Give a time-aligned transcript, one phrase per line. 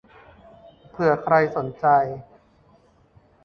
[0.91, 1.85] เผื่อใครสนใจ